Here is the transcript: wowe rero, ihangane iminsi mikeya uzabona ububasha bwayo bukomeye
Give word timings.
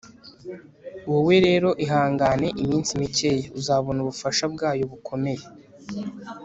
wowe 1.11 1.35
rero, 1.47 1.69
ihangane 1.83 2.47
iminsi 2.63 2.91
mikeya 3.01 3.45
uzabona 3.59 3.99
ububasha 4.01 4.45
bwayo 4.53 4.83
bukomeye 4.91 5.43